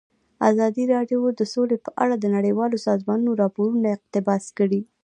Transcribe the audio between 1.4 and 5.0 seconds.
سوله په اړه د نړیوالو سازمانونو راپورونه اقتباس کړي.